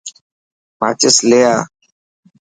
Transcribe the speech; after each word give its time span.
ماچس 0.79 1.17
لي 1.29 1.39
آءَ. 1.53 1.61